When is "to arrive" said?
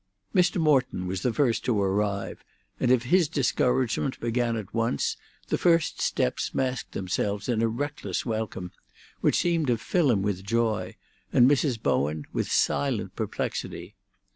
1.63-2.43